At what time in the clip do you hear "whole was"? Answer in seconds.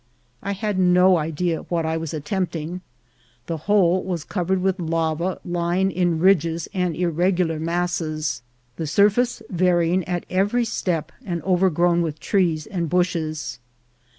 3.69-4.23